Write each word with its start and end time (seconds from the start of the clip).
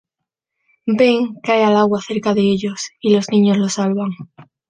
Ben 0.99 1.17
cae 1.45 1.63
al 1.63 1.77
agua 1.77 2.01
cerca 2.01 2.33
de 2.33 2.41
ellos, 2.41 2.89
y 3.01 3.13
los 3.15 3.29
niños 3.29 3.59
lo 3.59 3.69
salvan. 3.69 4.09